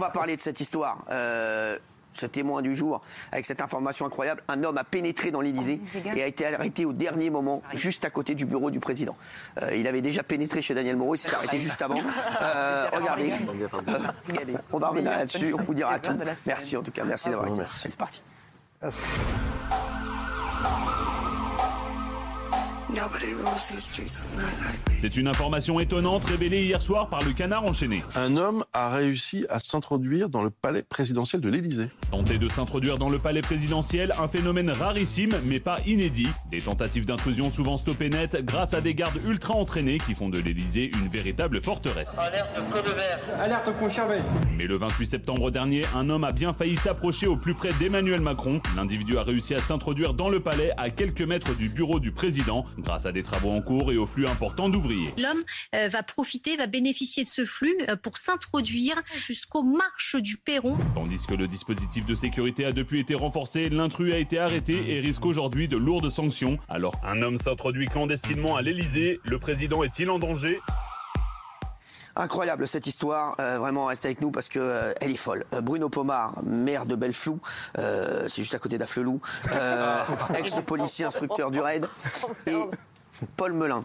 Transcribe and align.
va 0.00 0.10
parler 0.10 0.36
de 0.36 0.40
cette 0.40 0.60
histoire. 0.60 1.04
Euh, 1.10 1.76
ce 2.12 2.26
témoin 2.26 2.60
du 2.60 2.74
jour, 2.74 3.02
avec 3.30 3.46
cette 3.46 3.60
information 3.60 4.04
incroyable, 4.04 4.42
un 4.48 4.64
homme 4.64 4.76
a 4.78 4.82
pénétré 4.82 5.30
dans 5.30 5.40
l'Élysée 5.40 5.80
et 6.16 6.22
a 6.22 6.26
été 6.26 6.44
arrêté 6.44 6.84
au 6.84 6.92
dernier 6.92 7.30
moment, 7.30 7.62
juste 7.72 8.04
à 8.04 8.10
côté 8.10 8.34
du 8.34 8.46
bureau 8.46 8.72
du 8.72 8.80
président. 8.80 9.16
Euh, 9.62 9.76
il 9.76 9.86
avait 9.86 10.00
déjà 10.00 10.24
pénétré 10.24 10.60
chez 10.60 10.74
Daniel 10.74 10.96
Moreau, 10.96 11.14
il 11.14 11.18
s'est 11.18 11.32
arrêté 11.32 11.58
juste 11.60 11.80
avant. 11.82 12.00
Euh, 12.42 12.86
regardez, 12.92 13.32
Euh, 13.32 14.56
on 14.72 14.78
va 14.78 14.88
revenir 14.88 15.10
là-dessus, 15.12 15.54
on 15.54 15.62
vous 15.62 15.74
dira 15.74 15.98
tout. 15.98 16.16
Merci 16.46 16.76
en 16.76 16.82
tout 16.82 16.90
cas, 16.90 17.04
merci 17.04 17.28
d'avoir 17.28 17.48
été 17.48 17.60
là. 17.60 17.66
C'est 17.68 17.96
parti. 17.96 18.22
C'est 24.92 25.16
une 25.16 25.28
information 25.28 25.80
étonnante 25.80 26.24
révélée 26.24 26.64
hier 26.64 26.80
soir 26.80 27.08
par 27.08 27.22
le 27.22 27.32
canard 27.32 27.64
enchaîné. 27.64 28.02
Un 28.16 28.36
homme 28.36 28.64
a 28.72 28.90
réussi 28.90 29.46
à 29.48 29.58
s'introduire 29.58 30.28
dans 30.28 30.42
le 30.42 30.50
palais 30.50 30.82
présidentiel 30.82 31.40
de 31.40 31.48
l'Élysée. 31.48 31.88
Tenter 32.10 32.38
de 32.38 32.48
s'introduire 32.48 32.98
dans 32.98 33.08
le 33.08 33.18
palais 33.18 33.42
présidentiel, 33.42 34.12
un 34.18 34.28
phénomène 34.28 34.70
rarissime 34.70 35.32
mais 35.44 35.60
pas 35.60 35.78
inédit. 35.86 36.28
Des 36.50 36.60
tentatives 36.60 37.06
d'intrusion 37.06 37.50
souvent 37.50 37.76
stoppées 37.76 38.10
net 38.10 38.44
grâce 38.44 38.74
à 38.74 38.80
des 38.80 38.94
gardes 38.94 39.20
ultra 39.26 39.54
entraînés 39.54 39.98
qui 39.98 40.14
font 40.14 40.28
de 40.28 40.38
l'Élysée 40.38 40.90
une 41.00 41.08
véritable 41.08 41.60
forteresse. 41.60 42.16
Alerte 43.38 43.78
confirmée. 43.78 44.20
Mais 44.56 44.66
le 44.66 44.76
28 44.76 45.06
septembre 45.06 45.50
dernier, 45.50 45.82
un 45.94 46.10
homme 46.10 46.24
a 46.24 46.32
bien 46.32 46.52
failli 46.52 46.76
s'approcher 46.76 47.26
au 47.26 47.36
plus 47.36 47.54
près 47.54 47.72
d'Emmanuel 47.74 48.20
Macron. 48.20 48.60
L'individu 48.76 49.16
a 49.18 49.22
réussi 49.22 49.54
à 49.54 49.58
s'introduire 49.58 50.14
dans 50.14 50.28
le 50.28 50.40
palais 50.40 50.72
à 50.76 50.90
quelques 50.90 51.22
mètres 51.22 51.54
du 51.54 51.68
bureau 51.68 52.00
du 52.00 52.12
président 52.12 52.66
grâce 52.80 53.06
à 53.06 53.12
des 53.12 53.22
travaux 53.22 53.50
en 53.50 53.62
cours 53.62 53.92
et 53.92 53.96
au 53.96 54.06
flux 54.06 54.26
important 54.26 54.68
d'ouvriers. 54.68 55.12
L'homme 55.18 55.42
euh, 55.74 55.88
va 55.88 56.02
profiter, 56.02 56.56
va 56.56 56.66
bénéficier 56.66 57.24
de 57.24 57.28
ce 57.28 57.44
flux 57.44 57.74
euh, 57.88 57.96
pour 57.96 58.18
s'introduire 58.18 59.00
jusqu'aux 59.16 59.62
marches 59.62 60.16
du 60.16 60.36
perron. 60.36 60.76
Tandis 60.94 61.26
que 61.26 61.34
le 61.34 61.46
dispositif 61.46 62.06
de 62.06 62.14
sécurité 62.14 62.64
a 62.64 62.72
depuis 62.72 63.00
été 63.00 63.14
renforcé, 63.14 63.68
l'intrus 63.68 64.12
a 64.12 64.18
été 64.18 64.38
arrêté 64.38 64.96
et 64.96 65.00
risque 65.00 65.24
aujourd'hui 65.24 65.68
de 65.68 65.76
lourdes 65.76 66.10
sanctions. 66.10 66.58
Alors, 66.68 66.94
un 67.04 67.22
homme 67.22 67.36
s'introduit 67.36 67.86
clandestinement 67.86 68.56
à 68.56 68.62
l'Elysée, 68.62 69.20
le 69.24 69.38
président 69.38 69.82
est-il 69.82 70.10
en 70.10 70.18
danger? 70.18 70.60
Incroyable 72.16 72.66
cette 72.66 72.86
histoire, 72.86 73.36
Euh, 73.40 73.58
vraiment 73.58 73.86
restez 73.86 74.08
avec 74.08 74.20
nous 74.20 74.30
parce 74.30 74.48
que 74.48 74.58
euh, 74.58 74.92
elle 75.00 75.10
est 75.10 75.16
folle. 75.16 75.44
Euh, 75.54 75.60
Bruno 75.60 75.88
Pomar, 75.88 76.34
maire 76.42 76.86
de 76.86 76.94
Belleflou, 76.94 77.38
c'est 77.76 78.42
juste 78.42 78.54
à 78.54 78.58
côté 78.58 78.78
d'Afflelou, 78.78 79.20
ex-policier 80.38 81.04
instructeur 81.04 81.50
du 81.50 81.60
raid, 81.60 81.86
et 82.46 82.56
Paul 83.36 83.52
Melun, 83.52 83.84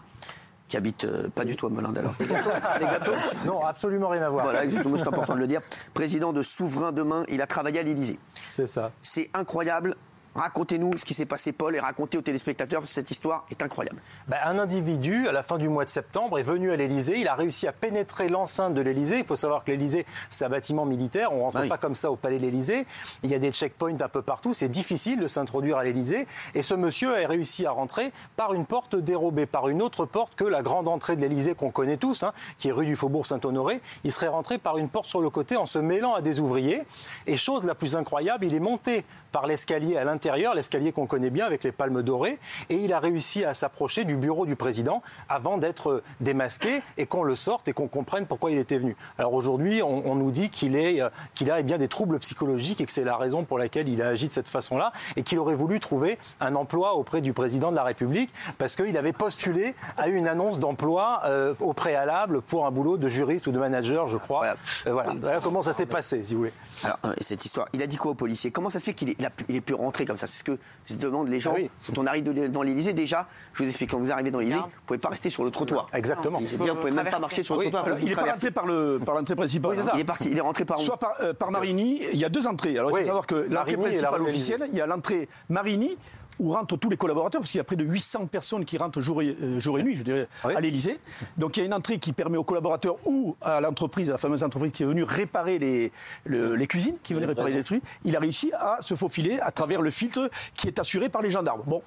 qui 0.68 0.76
habite 0.76 1.04
euh, 1.04 1.28
pas 1.28 1.44
du 1.44 1.56
tout 1.56 1.66
à 1.66 1.70
Melun 1.70 1.94
alors. 1.94 2.14
Les 2.80 2.86
gâteaux 2.86 3.14
Non, 3.44 3.64
absolument 3.64 4.08
rien 4.08 4.22
à 4.22 4.30
voir. 4.30 4.44
Voilà, 4.46 4.62
c'est 4.70 5.06
important 5.08 5.34
de 5.34 5.40
le 5.40 5.46
dire. 5.46 5.60
Président 5.94 6.32
de 6.32 6.42
Souverain 6.42 6.92
Demain, 6.92 7.22
il 7.28 7.40
a 7.40 7.46
travaillé 7.46 7.80
à 7.80 7.82
l'Élysée. 7.82 8.18
C'est 8.34 8.66
ça. 8.66 8.90
C'est 9.02 9.30
incroyable. 9.34 9.94
Racontez-nous 10.36 10.98
ce 10.98 11.04
qui 11.06 11.14
s'est 11.14 11.24
passé, 11.24 11.52
Paul, 11.52 11.74
et 11.74 11.80
racontez 11.80 12.18
aux 12.18 12.22
téléspectateurs 12.22 12.80
parce 12.82 12.90
que 12.90 12.94
cette 12.94 13.10
histoire 13.10 13.46
est 13.50 13.62
incroyable. 13.62 14.02
Ben, 14.28 14.36
un 14.44 14.58
individu, 14.58 15.26
à 15.28 15.32
la 15.32 15.42
fin 15.42 15.56
du 15.56 15.70
mois 15.70 15.86
de 15.86 15.90
septembre, 15.90 16.38
est 16.38 16.42
venu 16.42 16.70
à 16.72 16.76
l'Élysée. 16.76 17.18
Il 17.18 17.26
a 17.28 17.34
réussi 17.34 17.66
à 17.66 17.72
pénétrer 17.72 18.28
l'enceinte 18.28 18.74
de 18.74 18.82
l'Élysée. 18.82 19.20
Il 19.20 19.24
faut 19.24 19.34
savoir 19.36 19.64
que 19.64 19.70
l'Élysée, 19.70 20.04
c'est 20.28 20.44
un 20.44 20.50
bâtiment 20.50 20.84
militaire. 20.84 21.32
On 21.32 21.44
rentre 21.44 21.56
Ah 21.58 21.62
oui. 21.62 21.68
pas 21.70 21.78
comme 21.78 21.94
ça 21.94 22.10
au 22.10 22.16
palais 22.16 22.36
de 22.36 22.42
l'Élysée. 22.42 22.84
Il 23.22 23.30
y 23.30 23.34
a 23.34 23.38
des 23.38 23.50
checkpoints 23.50 23.98
un 24.00 24.08
peu 24.10 24.20
partout. 24.20 24.52
C'est 24.52 24.68
difficile 24.68 25.20
de 25.20 25.26
s'introduire 25.26 25.78
à 25.78 25.84
l'Élysée. 25.84 26.26
Et 26.54 26.60
ce 26.62 26.74
monsieur 26.74 27.14
a 27.16 27.26
réussi 27.26 27.64
à 27.64 27.70
rentrer 27.70 28.12
par 28.36 28.52
une 28.52 28.66
porte 28.66 28.94
dérobée, 28.94 29.46
par 29.46 29.68
une 29.70 29.80
autre 29.80 30.04
porte 30.04 30.34
que 30.34 30.44
la 30.44 30.60
grande 30.60 30.86
entrée 30.86 31.16
de 31.16 31.22
l'Élysée 31.22 31.54
qu'on 31.54 31.70
connaît 31.70 31.96
tous, 31.96 32.24
hein, 32.24 32.32
qui 32.58 32.68
est 32.68 32.72
rue 32.72 32.84
du 32.84 32.94
Faubourg 32.96 33.24
Saint-Honoré. 33.24 33.80
Il 34.04 34.12
serait 34.12 34.28
rentré 34.28 34.58
par 34.58 34.76
une 34.76 34.90
porte 34.90 35.06
sur 35.06 35.22
le 35.22 35.30
côté 35.30 35.56
en 35.56 35.64
se 35.64 35.78
mêlant 35.78 36.12
à 36.14 36.20
des 36.20 36.40
ouvriers. 36.40 36.82
Et 37.26 37.38
chose 37.38 37.64
la 37.64 37.74
plus 37.74 37.96
incroyable, 37.96 38.44
il 38.44 38.54
est 38.54 38.60
monté 38.60 39.04
par 39.32 39.46
l'escalier 39.46 39.96
à 39.96 40.04
l'intérieur, 40.04 40.25
l'escalier 40.30 40.92
qu'on 40.92 41.06
connaît 41.06 41.30
bien 41.30 41.46
avec 41.46 41.62
les 41.64 41.72
palmes 41.72 42.02
dorées, 42.02 42.38
et 42.70 42.76
il 42.76 42.92
a 42.92 43.00
réussi 43.00 43.44
à 43.44 43.54
s'approcher 43.54 44.04
du 44.04 44.16
bureau 44.16 44.46
du 44.46 44.56
président 44.56 45.02
avant 45.28 45.56
d'être 45.58 46.02
démasqué 46.20 46.82
et 46.96 47.06
qu'on 47.06 47.22
le 47.22 47.34
sorte 47.34 47.68
et 47.68 47.72
qu'on 47.72 47.88
comprenne 47.88 48.26
pourquoi 48.26 48.50
il 48.50 48.58
était 48.58 48.78
venu. 48.78 48.96
Alors 49.18 49.34
aujourd'hui, 49.34 49.82
on, 49.82 50.06
on 50.06 50.14
nous 50.14 50.30
dit 50.30 50.50
qu'il 50.50 50.76
est, 50.76 51.00
euh, 51.00 51.08
qu'il 51.34 51.50
a 51.50 51.60
eh 51.60 51.62
bien 51.62 51.78
des 51.78 51.88
troubles 51.88 52.18
psychologiques 52.18 52.80
et 52.80 52.86
que 52.86 52.92
c'est 52.92 53.04
la 53.04 53.16
raison 53.16 53.44
pour 53.44 53.58
laquelle 53.58 53.88
il 53.88 54.02
a 54.02 54.08
agi 54.08 54.28
de 54.28 54.32
cette 54.32 54.48
façon-là 54.48 54.92
et 55.16 55.22
qu'il 55.22 55.38
aurait 55.38 55.54
voulu 55.54 55.80
trouver 55.80 56.18
un 56.40 56.54
emploi 56.54 56.94
auprès 56.94 57.20
du 57.20 57.32
président 57.32 57.70
de 57.70 57.76
la 57.76 57.84
République 57.84 58.30
parce 58.58 58.76
qu'il 58.76 58.96
avait 58.98 59.12
postulé 59.12 59.74
à 59.96 60.08
une 60.08 60.26
annonce 60.28 60.58
d'emploi 60.58 61.22
euh, 61.24 61.54
au 61.60 61.72
préalable 61.72 62.40
pour 62.42 62.66
un 62.66 62.70
boulot 62.70 62.96
de 62.96 63.08
juriste 63.08 63.46
ou 63.46 63.52
de 63.52 63.58
manager, 63.58 64.08
je 64.08 64.16
crois. 64.18 64.38
Voilà. 64.38 64.56
Euh, 64.86 64.92
voilà. 64.92 65.12
Voilà 65.20 65.40
comment 65.40 65.62
ça 65.62 65.72
s'est 65.72 65.86
passé, 65.86 66.22
si 66.22 66.34
vous 66.34 66.40
voulez. 66.40 66.52
Alors, 66.84 66.98
cette 67.20 67.44
histoire, 67.44 67.68
il 67.72 67.82
a 67.82 67.86
dit 67.86 67.96
quoi 67.96 68.10
aux 68.12 68.14
policiers 68.14 68.50
Comment 68.50 68.70
ça 68.70 68.78
se 68.78 68.84
fait 68.86 68.94
qu'il 68.94 69.10
est, 69.10 69.16
il 69.18 69.24
a 69.26 69.30
pu- 69.30 69.44
il 69.48 69.56
est 69.56 69.60
pu 69.60 69.74
rentrer 69.74 70.04
comme 70.06 70.15
ça 70.16 70.26
C'est 70.26 70.38
ce 70.40 70.44
que 70.44 70.58
se 70.84 70.96
demandent 70.96 71.28
les 71.28 71.40
gens. 71.40 71.52
Ah 71.54 71.58
oui. 71.60 71.70
Quand 71.86 71.98
on 71.98 72.06
arrive 72.06 72.22
dans 72.50 72.62
l'Élysée, 72.62 72.92
déjà, 72.92 73.28
je 73.54 73.62
vous 73.62 73.68
explique, 73.68 73.90
quand 73.90 73.98
vous 73.98 74.10
arrivez 74.12 74.30
dans 74.30 74.38
l'Élysée, 74.38 74.58
vous 74.58 74.64
ne 74.66 74.86
pouvez 74.86 74.98
pas 74.98 75.08
rester 75.08 75.30
sur 75.30 75.44
le 75.44 75.50
trottoir. 75.50 75.86
Exactement. 75.92 76.40
Vous 76.40 76.64
ne 76.66 76.72
pouvez 76.72 76.90
même 76.90 77.08
pas 77.10 77.18
marcher 77.18 77.42
sur 77.42 77.54
le 77.54 77.60
Oui. 77.60 77.64
trottoir. 77.66 77.84
Alors, 77.86 77.98
il 78.00 78.06
est 78.10 78.14
pas 78.14 78.22
traversez. 78.22 78.46
rentré 78.48 78.50
par 78.52 78.66
le 78.66 78.98
par 79.04 79.14
l'entrée 79.14 79.36
principale. 79.36 79.72
Oui, 79.76 79.82
ça. 79.82 79.92
Il 79.94 80.00
est 80.00 80.04
parti, 80.04 80.30
il 80.30 80.36
est 80.38 80.40
rentré 80.40 80.64
par 80.64 80.78
où 80.80 80.82
Soit 80.82 80.98
par, 80.98 81.14
euh, 81.20 81.32
par 81.34 81.50
Marigny, 81.50 82.00
il 82.12 82.18
y 82.18 82.24
a 82.24 82.28
deux 82.28 82.46
entrées. 82.46 82.78
Alors 82.78 82.90
il 82.90 82.94
Oui. 82.94 83.00
faut 83.00 83.06
savoir 83.06 83.26
que 83.26 83.46
l'entrée 83.50 83.76
principale 83.76 84.22
officielle, 84.22 84.68
il 84.72 84.78
y 84.78 84.80
a 84.80 84.86
l'entrée 84.86 85.28
Marigny 85.48 85.96
où 86.38 86.52
rentrent 86.52 86.76
tous 86.76 86.90
les 86.90 86.96
collaborateurs, 86.96 87.40
parce 87.40 87.50
qu'il 87.50 87.58
y 87.58 87.60
a 87.60 87.64
près 87.64 87.76
de 87.76 87.84
800 87.84 88.26
personnes 88.26 88.64
qui 88.64 88.78
rentrent 88.78 89.00
jour 89.00 89.22
et, 89.22 89.36
euh, 89.42 89.60
jour 89.60 89.78
et 89.78 89.82
nuit, 89.82 89.96
je 89.96 90.02
dirais, 90.02 90.28
Oui. 90.44 90.54
à 90.54 90.60
l'Élysée. 90.60 90.98
Donc 91.36 91.56
il 91.56 91.60
y 91.60 91.62
a 91.62 91.66
une 91.66 91.74
entrée 91.74 91.98
qui 91.98 92.12
permet 92.12 92.36
aux 92.38 92.44
collaborateurs 92.44 92.96
ou 93.06 93.36
à 93.40 93.60
l'entreprise, 93.60 94.08
à 94.10 94.12
la 94.12 94.18
fameuse 94.18 94.44
entreprise 94.44 94.72
qui 94.72 94.82
est 94.82 94.86
venue 94.86 95.02
réparer 95.04 95.58
les, 95.58 95.92
le- 96.24 96.54
les 96.56 96.66
cuisines, 96.66 96.96
qui 97.02 97.14
venait 97.14 97.26
réparer 97.26 97.52
les 97.52 97.62
trucs, 97.64 97.82
il 98.04 98.14
a 98.16 98.20
réussi 98.20 98.52
à 98.54 98.78
se 98.80 98.94
faufiler 98.94 99.38
à 99.40 99.50
travers 99.52 99.80
le 99.82 99.90
filtre 99.90 100.30
qui 100.54 100.66
est 100.68 100.78
assuré 100.78 101.08
par 101.08 101.22
les 101.22 101.30
gendarmes. 101.30 101.62
Bon, 101.66 101.82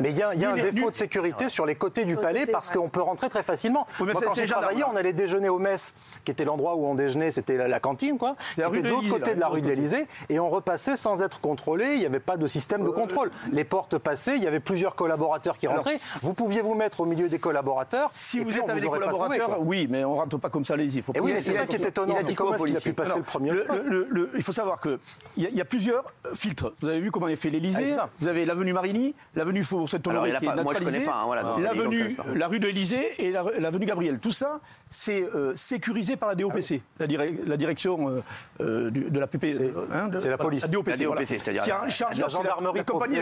Mais 0.00 0.10
il 0.10 0.16
y 0.16 0.22
a, 0.22 0.34
il 0.34 0.40
y 0.40 0.44
a 0.44 0.50
un 0.52 0.56
défaut 0.56 0.72
nul- 0.74 0.90
de 0.90 0.96
sécurité 0.96 1.48
sur 1.48 1.66
les 1.66 1.74
côtés 1.74 2.04
du 2.04 2.16
palais 2.16 2.40
côté, 2.40 2.52
parce 2.52 2.70
ouais. 2.70 2.76
qu'on 2.76 2.88
peut 2.88 3.02
rentrer 3.02 3.28
très 3.28 3.42
facilement. 3.42 3.86
Oui, 4.00 4.06
Moi, 4.12 4.20
quand 4.24 4.34
j'ai 4.34 4.46
travaillé, 4.46 4.80
là. 4.80 4.90
on 4.92 4.96
allait 4.96 5.12
déjeuner 5.12 5.48
au 5.48 5.58
Metz, 5.58 5.94
qui 6.24 6.30
était 6.32 6.44
l'endroit 6.44 6.74
où 6.76 6.86
on 6.86 6.94
déjeunait, 6.94 7.30
c'était 7.30 7.56
la, 7.56 7.68
la 7.68 7.80
cantine, 7.80 8.18
quoi. 8.18 8.36
La 8.56 8.64
qui 8.66 8.70
rue 8.70 8.78
était 8.78 8.88
de 8.88 8.88
de 8.88 8.94
l'autre 8.94 9.08
côté 9.10 9.30
là, 9.30 9.34
de 9.36 9.40
la 9.40 9.48
rue 9.48 9.60
de 9.60 9.66
l'autre 9.66 9.76
l'Élysée. 9.76 10.06
Et 10.28 10.38
on 10.38 10.48
repassait 10.48 10.96
sans 10.96 11.22
être 11.22 11.40
contrôlé. 11.40 11.94
Il 11.94 12.00
n'y 12.00 12.06
avait 12.06 12.20
pas 12.20 12.36
de 12.36 12.46
système 12.48 12.84
de 12.84 12.90
contrôle. 12.90 13.30
Les 13.52 13.64
portes 13.64 13.98
passaient, 13.98 14.36
il 14.36 14.42
y 14.42 14.46
avait 14.46 14.60
plusieurs 14.60 14.94
collaborateurs 14.94 15.58
qui 15.58 15.66
Alors, 15.66 15.78
rentraient. 15.78 15.96
vous 16.20 16.34
pouviez 16.34 16.60
vous 16.60 16.74
mettre 16.74 17.00
au 17.00 17.06
milieu 17.06 17.28
des 17.28 17.38
collaborateurs. 17.38 18.08
si 18.12 18.40
vous 18.40 18.50
êtes 18.56 18.62
on 18.64 18.68
avec 18.68 18.82
des 18.82 18.86
trouvé, 18.86 19.00
collaborateurs, 19.00 19.60
oui, 19.60 19.86
mais 19.90 20.04
on 20.04 20.14
rentre 20.16 20.38
pas 20.38 20.50
comme 20.50 20.64
ça. 20.64 20.74
Faut 20.76 21.12
Et 21.12 21.18
pas- 21.18 21.20
oui, 21.24 21.30
Il 21.30 21.34
mais 21.34 21.40
c'est 21.40 21.50
il 21.52 21.56
ça 21.56 21.66
qui 21.66 21.76
était 21.76 21.88
étonnant. 21.88 22.14
il 22.14 22.18
a 22.18 22.22
dit 22.22 22.34
comment 22.34 22.50
au 22.50 22.54
est-ce 22.54 22.64
qu'il 22.64 22.76
a 22.76 22.80
pu 22.80 22.92
passer 22.92 23.10
Alors, 23.12 23.18
le 23.18 23.24
premier 23.24 23.50
le- 23.52 23.58
spot 23.60 23.82
le- 23.84 24.06
le- 24.10 24.30
Il 24.36 24.42
faut 24.42 24.52
savoir 24.52 24.80
qu'il 24.80 24.98
y, 25.36 25.46
a- 25.46 25.48
il 25.50 25.56
y 25.56 25.60
a 25.60 25.64
plusieurs 25.64 26.04
euh, 26.26 26.34
filtres. 26.34 26.72
Vous 26.80 26.88
avez 26.88 27.00
vu 27.00 27.10
comment 27.10 27.28
est 27.28 27.36
fait 27.36 27.48
Ah, 27.48 27.52
l'Élysée. 27.52 27.86
c'est 27.86 27.94
ça. 27.94 28.08
vous 28.18 28.28
avez 28.28 28.44
l'avenue 28.44 28.72
Marigny, 28.72 29.14
l'avenue 29.34 29.62
Faubourg 29.64 29.88
Saint-Honoré 29.88 30.30
il 30.30 30.38
qui 30.38 30.44
est 30.44 30.48
pas- 30.48 30.54
moi, 30.54 30.62
je 30.64 30.68
neutralisée, 30.80 30.98
connais 31.00 31.10
pas, 31.10 31.20
hein, 31.22 31.26
voilà, 31.26 31.42
les 31.56 31.62
l'avenue, 31.62 32.14
pas. 32.14 32.24
la 32.34 32.48
rue 32.48 32.60
de 32.60 32.66
l'Élysée 32.66 33.10
et 33.18 33.30
la- 33.30 33.44
l'avenue 33.58 33.86
Gabriel. 33.86 34.18
Tout 34.18 34.30
ça, 34.30 34.60
c'est 34.90 35.22
euh, 35.34 35.52
sécurisé 35.56 36.16
par 36.16 36.28
la 36.28 36.34
DOPC, 36.34 36.80
la, 36.98 37.06
direc- 37.06 37.46
la 37.46 37.56
direction 37.56 38.08
euh, 38.08 38.22
euh, 38.60 38.90
du- 38.90 39.10
de 39.10 39.20
la 39.20 39.26
PP. 39.26 39.44
euh, 39.54 39.72
hein, 39.92 40.10
c'est 40.20 40.30
la 40.30 40.38
police. 40.38 40.62
La 40.64 40.68
DOPC, 40.68 41.04
voilà. 41.06 41.24
C'est-à-dire 41.24 41.62
Qui 41.62 41.70
a 41.72 41.82
la- 41.86 42.28
gendarmerie 42.28 42.78
la 42.78 42.84
compagnie 42.84 43.16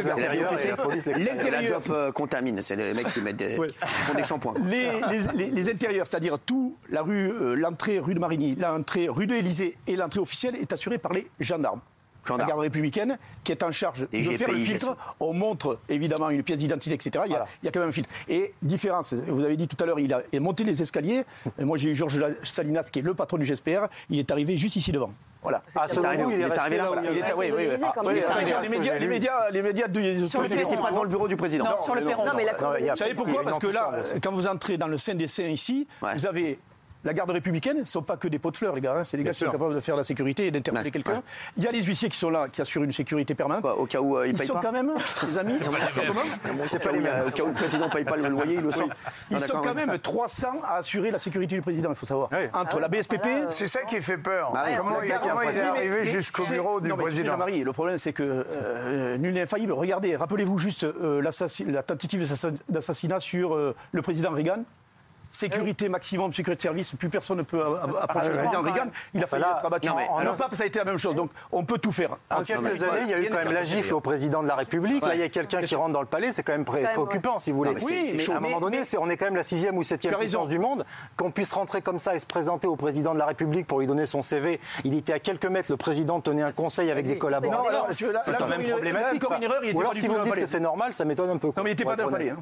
la 1.50 1.62
dope 1.62 1.90
euh, 1.90 2.12
contamine, 2.12 2.60
c'est 2.62 2.76
les 2.76 2.94
mecs 2.94 3.08
qui 3.08 3.20
mettent 3.20 3.36
des, 3.36 3.56
Ouais. 3.58 3.66
qui 3.68 3.74
font 3.76 4.14
des 4.14 4.24
shampoings. 4.24 4.54
Les, 4.64 4.90
les- 5.10 5.32
les- 5.34 5.50
les 5.50 5.68
intérieurs, 5.70 6.06
c'est-à-dire 6.06 6.38
tout 6.38 6.76
la 6.90 7.02
rue, 7.02 7.30
euh, 7.30 7.54
l'entrée 7.54 7.98
rue 7.98 8.14
de 8.14 8.20
Marigny, 8.20 8.54
l'entrée 8.56 9.08
rue 9.08 9.26
de 9.26 9.34
l'Élysée 9.34 9.76
et 9.86 9.96
l'entrée 9.96 10.20
officielle 10.20 10.56
est 10.56 10.72
assurée 10.72 10.98
par 10.98 11.12
les 11.12 11.28
gendarmes. 11.40 11.80
Gendarmes. 12.24 12.40
La 12.40 12.46
garde 12.54 12.60
républicaine 12.62 13.18
qui 13.44 13.52
est 13.52 13.62
en 13.62 13.70
charge 13.70 14.08
de 14.12 14.18
faire 14.36 14.48
le 14.50 14.56
filtre. 14.56 14.96
On 15.20 15.32
montre 15.32 15.78
évidemment 15.88 16.28
une 16.30 16.42
pièce 16.42 16.58
d'identité, 16.58 16.96
etc. 16.96 17.10
Il 17.26 17.30
y, 17.30 17.34
a, 17.34 17.38
Voilà. 17.38 17.46
il 17.62 17.66
y 17.66 17.68
a 17.68 17.72
quand 17.72 17.78
même 17.78 17.90
un 17.90 17.92
filtre. 17.92 18.10
Et 18.28 18.52
différence, 18.62 19.14
vous 19.14 19.44
avez 19.44 19.56
dit 19.56 19.68
tout 19.68 19.76
à 19.80 19.86
l'heure, 19.86 20.00
il 20.00 20.12
a 20.12 20.22
il 20.32 20.38
a 20.38 20.40
monté 20.40 20.64
les 20.64 20.82
escaliers. 20.82 21.22
Et 21.56 21.64
moi 21.64 21.76
j'ai 21.76 21.90
eu 21.90 21.94
Georges 21.94 22.20
Salinas 22.42 22.88
qui 22.90 22.98
est 22.98 23.02
le 23.02 23.14
patron 23.14 23.36
du 23.38 23.44
GSPR. 23.46 23.86
Il 24.10 24.18
est 24.18 24.28
arrivé 24.32 24.56
juste 24.56 24.74
ici 24.74 24.90
devant. 24.90 25.12
Voilà. 25.46 25.62
À 25.76 25.86
ce 25.86 25.94
Il 25.94 26.00
est 26.00 26.04
arrivé 26.06 26.22
moment, 26.24 26.28
où 26.28 26.32
il 26.32 26.34
Il 26.34 26.40
est 26.40 26.42
est 26.42 26.48
resté 26.48 26.58
arrivé 26.60 26.76
là, 26.76 26.90
il 27.12 27.18
était, 27.18 27.32
oui, 27.34 27.46
oui, 27.56 27.68
oui. 27.68 28.16
Est 28.18 28.62
les 28.62 28.68
médias, 28.68 28.98
les 28.98 29.06
médias, 29.06 29.50
les 29.50 29.62
médias 29.62 29.86
de- 29.86 30.26
Sur 30.26 30.40
le 30.40 30.46
Il 30.48 30.50
n'était 30.56 30.64
perron, 30.66 30.82
pas 30.82 30.90
devant 30.90 31.02
le 31.04 31.08
bureau 31.08 31.28
du 31.28 31.36
président. 31.36 31.64
Non, 31.64 31.76
sur 31.80 31.94
le 31.94 32.04
perron. 32.04 32.24
Non, 32.26 32.32
mais 32.36 32.44
la 32.44 32.52
Non, 32.54 32.72
il 32.78 32.86
y 32.86 32.88
a- 32.88 32.92
Vous 32.94 32.96
savez 32.96 33.14
pourquoi 33.14 33.44
Parce 33.44 33.58
que 33.60 33.68
là, 33.68 33.90
quand 34.20 34.32
vous 34.32 34.48
entrez 34.48 34.76
dans 34.76 34.88
le 34.88 34.98
sein 34.98 35.14
des 35.14 35.28
saints 35.28 35.44
ici, 35.44 35.86
vous 36.02 36.26
avez 36.26 36.58
la 37.06 37.14
garde 37.14 37.30
républicaine, 37.30 37.76
ce 37.76 37.80
ne 37.80 37.84
sont 37.86 38.02
pas 38.02 38.16
que 38.16 38.28
des 38.28 38.38
pots 38.38 38.50
de 38.50 38.56
fleurs, 38.56 38.74
les 38.74 38.80
gars. 38.82 38.94
hein, 38.98 39.04
C'est 39.04 39.16
les 39.16 39.22
gars 39.22 39.30
qui 39.32 39.38
sûr. 39.38 39.46
sont 39.46 39.52
capables 39.52 39.74
de 39.74 39.80
faire 39.80 39.96
la 39.96 40.04
sécurité 40.04 40.46
et 40.46 40.50
d'interpeller 40.50 40.84
Ouais, 40.86 40.90
quelqu'un. 40.90 41.12
ouais. 41.12 41.22
Il 41.56 41.62
y 41.64 41.68
a 41.68 41.70
les 41.70 41.82
huissiers 41.82 42.08
qui 42.08 42.18
sont 42.18 42.28
là, 42.30 42.48
qui 42.52 42.60
assurent 42.60 42.82
une 42.84 42.92
sécurité 42.92 43.34
permanente. 43.34 43.62
Quoi, 43.62 43.78
au 43.78 43.86
cas 43.86 44.00
où 44.00 44.18
euh, 44.18 44.26
il 44.26 44.32
Ils 44.32 44.36
paye 44.36 44.46
sont 44.46 44.54
pas 44.54 44.60
quand 44.62 44.72
même, 44.72 44.92
les 45.30 45.38
amis, 45.38 45.54
C'est 46.66 46.82
pas 46.82 46.92
les 46.92 47.00
mêmes. 47.00 47.26
Au 47.26 47.30
cas 47.30 47.42
où 47.44 47.46
le 47.48 47.52
président 47.54 47.86
ne 47.86 47.90
paye 47.90 48.04
pas 48.04 48.16
le 48.16 48.28
loyer, 48.28 48.56
il 48.56 48.60
le 48.62 48.70
sort. 48.72 48.88
ils 49.30 49.36
Ah, 49.36 49.40
sont 49.40 49.62
quand 49.62 49.74
même 49.74 49.96
300 49.98 50.48
à 50.64 50.76
assurer 50.76 51.10
la 51.10 51.18
sécurité 51.18 51.54
du 51.54 51.62
président, 51.62 51.90
il 51.90 51.96
faut 51.96 52.06
savoir. 52.06 52.28
Entre 52.52 52.80
la 52.80 52.88
BSPP. 52.88 53.26
C'est 53.50 53.66
ça 53.66 53.82
qui 53.84 54.00
fait 54.00 54.18
peur. 54.18 54.52
Comment 54.76 55.00
il, 55.00 55.56
est 55.56 55.60
arrivé 55.62 56.04
jusqu'au 56.04 56.44
bureau 56.44 56.80
du 56.80 56.92
président 56.92 57.36
le 57.46 57.72
problème, 57.72 57.98
c'est 57.98 58.12
que 58.12 58.22
euh, 58.50 59.16
nul 59.18 59.34
n'est 59.34 59.42
infaillible. 59.42 59.72
Regardez, 59.72 60.16
rappelez-vous 60.16 60.58
juste 60.58 60.84
euh, 60.84 61.20
la 61.22 61.82
tentative 61.82 62.22
d'assassin- 62.22 62.54
d'assassinat 62.68 63.20
sur 63.20 63.54
euh, 63.54 63.74
le 63.92 64.02
président 64.02 64.30
Reagan. 64.32 64.64
Sécurité 65.36 65.88
maximum, 65.88 66.32
sécurité 66.32 66.56
de 66.56 66.62
service, 66.62 66.92
plus 66.92 67.08
personne 67.08 67.38
ne 67.38 67.42
peut 67.42 67.62
approcher 68.00 68.30
le 68.30 68.34
président 68.38 68.62
Reagan. 68.62 68.86
Il 69.14 69.22
a 69.22 69.26
failli 69.26 69.42
Là, 69.42 69.56
être 69.58 69.66
abattu. 69.66 69.88
En 69.88 70.22
Europe, 70.24 70.42
ça 70.52 70.62
a 70.62 70.66
été 70.66 70.78
la 70.78 70.84
même 70.84 70.98
chose. 70.98 71.14
Donc 71.14 71.30
on 71.52 71.64
peut 71.64 71.78
tout 71.78 71.92
faire. 71.92 72.12
En 72.12 72.16
Ah, 72.30 72.40
quelques 72.46 72.60
mais- 72.62 72.82
années, 72.84 73.00
il 73.02 73.10
y 73.10 73.14
a 73.14 73.18
eu 73.20 73.28
quand 73.30 73.38
même 73.44 73.52
la 73.52 73.64
gifle 73.64 73.94
au 73.94 74.00
président 74.00 74.42
de 74.42 74.48
la 74.48 74.54
République. 74.54 75.04
Là, 75.04 75.14
il 75.14 75.20
y 75.20 75.24
a 75.24 75.28
quelqu'un 75.28 75.62
qui 75.62 75.74
rentre 75.76 75.92
dans 75.92 76.00
le 76.00 76.06
palais, 76.06 76.32
c'est 76.32 76.42
quand 76.42 76.52
même 76.52 76.64
pré- 76.64 76.82
même, 76.82 76.92
préoccupant, 76.92 77.38
si 77.38 77.50
vous 77.52 77.58
voulez. 77.58 77.74
Oui, 77.82 78.14
mais 78.16 78.30
à 78.30 78.36
un 78.36 78.40
moment 78.40 78.60
donné, 78.60 78.82
on 78.98 79.08
est 79.10 79.16
quand 79.16 79.26
même 79.26 79.36
la 79.36 79.42
sixième 79.42 79.76
ou 79.78 79.82
septième 79.82 80.14
puissance 80.16 80.48
du 80.48 80.58
monde. 80.58 80.84
Qu'on 81.16 81.30
puisse 81.30 81.52
rentrer 81.52 81.82
comme 81.82 81.98
ça 81.98 82.14
et 82.14 82.18
se 82.18 82.26
présenter 82.26 82.66
au 82.66 82.76
président 82.76 83.12
de 83.14 83.18
la 83.18 83.26
République 83.26 83.66
pour 83.66 83.80
lui 83.80 83.86
donner 83.86 84.06
son 84.06 84.22
CV. 84.22 84.60
Il 84.84 84.94
était 84.96 85.12
à 85.12 85.18
quelques 85.18 85.46
mètres, 85.46 85.70
le 85.70 85.76
président 85.76 86.20
tenait 86.20 86.42
un 86.42 86.52
conseil 86.52 86.90
avec 86.90 87.06
des 87.06 87.14
Non, 87.14 87.18
collaborateurs. 87.20 87.86
C'est 87.90 88.12
quand 88.38 88.48
même 88.48 88.62
problématique. 88.68 89.22
Ou 89.74 89.80
alors, 89.80 89.94
si 89.94 90.06
vous 90.06 90.18
dites 90.24 90.34
que 90.34 90.46
c'est 90.46 90.60
normal, 90.60 90.94
ça 90.94 91.04
m'étonne 91.04 91.30
un 91.30 91.36
peu. 91.38 91.48
Non, 91.48 91.52
mais 91.58 91.70
il 91.70 91.72
n'était 91.72 91.84
pas 91.84 91.96
dans 91.96 92.06
le 92.06 92.10
palais. 92.12 92.32